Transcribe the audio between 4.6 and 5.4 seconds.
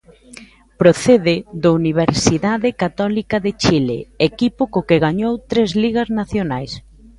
co que gañou